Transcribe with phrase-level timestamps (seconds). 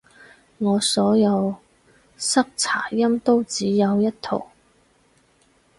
[0.57, 1.57] 我所有
[2.17, 4.47] 塞擦音都只有一套